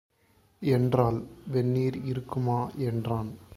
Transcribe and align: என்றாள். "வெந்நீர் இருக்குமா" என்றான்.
என்றாள். 0.61 1.23
"வெந்நீர் 1.47 2.03
இருக்குமா" 2.05 2.71
என்றான். 2.77 3.31